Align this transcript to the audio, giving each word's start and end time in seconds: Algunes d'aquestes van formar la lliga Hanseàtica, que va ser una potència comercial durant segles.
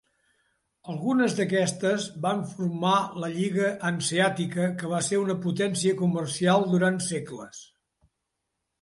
Algunes 0.93 1.35
d'aquestes 1.39 2.07
van 2.23 2.41
formar 2.55 2.95
la 3.25 3.31
lliga 3.35 3.69
Hanseàtica, 3.91 4.67
que 4.83 4.93
va 4.97 5.05
ser 5.11 5.23
una 5.27 5.39
potència 5.47 5.97
comercial 6.05 6.71
durant 6.77 7.03
segles. 7.13 7.65